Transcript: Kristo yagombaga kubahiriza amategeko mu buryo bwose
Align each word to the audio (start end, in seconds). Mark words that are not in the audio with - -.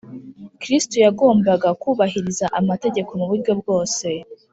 Kristo 0.61 0.95
yagombaga 1.05 1.69
kubahiriza 1.81 2.45
amategeko 2.59 3.11
mu 3.19 3.25
buryo 3.31 3.51
bwose 3.59 4.07